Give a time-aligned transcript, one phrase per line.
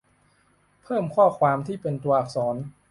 [0.83, 2.55] เพิ่มข้อความที่เป็นตัวอักษร